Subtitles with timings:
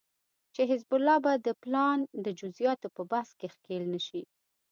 [0.53, 4.23] چې حزب الله به د پلان د جزياتو په بحث کې ښکېل نشي